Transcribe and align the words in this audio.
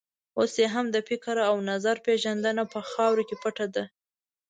اوس 0.39 0.53
یې 0.61 0.67
هم 0.75 0.85
د 0.91 0.97
فکر 1.09 1.35
او 1.49 1.55
نظر 1.71 1.95
پېژندنه 2.05 2.63
په 2.73 2.79
خاورو 2.91 3.23
کې 3.29 3.35
پټه 3.43 3.67
ده. 3.75 3.83